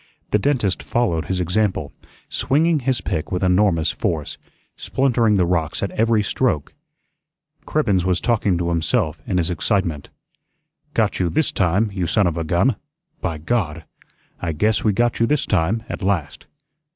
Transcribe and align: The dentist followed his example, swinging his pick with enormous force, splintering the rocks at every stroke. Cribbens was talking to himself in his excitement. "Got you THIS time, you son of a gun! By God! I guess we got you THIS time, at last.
The 0.31 0.39
dentist 0.39 0.81
followed 0.81 1.25
his 1.25 1.39
example, 1.39 1.93
swinging 2.27 2.79
his 2.79 3.01
pick 3.01 3.31
with 3.31 3.43
enormous 3.43 3.91
force, 3.91 4.39
splintering 4.75 5.35
the 5.35 5.45
rocks 5.45 5.83
at 5.83 5.91
every 5.91 6.23
stroke. 6.23 6.73
Cribbens 7.67 8.03
was 8.03 8.19
talking 8.19 8.57
to 8.57 8.69
himself 8.69 9.21
in 9.27 9.37
his 9.37 9.51
excitement. 9.51 10.09
"Got 10.95 11.19
you 11.19 11.29
THIS 11.29 11.51
time, 11.51 11.91
you 11.93 12.07
son 12.07 12.25
of 12.25 12.35
a 12.35 12.43
gun! 12.43 12.77
By 13.19 13.37
God! 13.37 13.83
I 14.41 14.53
guess 14.53 14.83
we 14.83 14.91
got 14.91 15.19
you 15.19 15.27
THIS 15.27 15.45
time, 15.45 15.83
at 15.87 16.01
last. 16.01 16.47